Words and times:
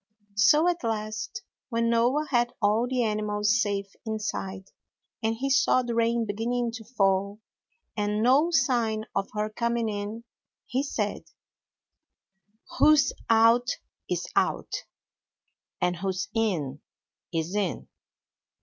So 0.37 0.67
at 0.67 0.83
last, 0.83 1.43
when 1.69 1.91
Noah 1.91 2.25
had 2.31 2.55
all 2.59 2.87
the 2.89 3.03
animals 3.03 3.61
safe 3.61 3.93
inside, 4.03 4.71
and 5.21 5.35
he 5.35 5.51
saw 5.51 5.83
the 5.83 5.93
rain 5.93 6.25
beginning 6.25 6.71
to 6.71 6.83
fall, 6.83 7.39
and 7.95 8.23
no 8.23 8.49
sign 8.49 9.03
of 9.15 9.29
her 9.35 9.47
coming 9.47 9.89
in, 9.89 10.23
he 10.65 10.81
said: 10.81 11.25
'Who's 12.79 13.13
out 13.29 13.69
is 14.09 14.25
out, 14.35 14.73
and 15.79 15.97
who's 15.97 16.29
in 16.33 16.81
is 17.31 17.53
in!' 17.55 17.87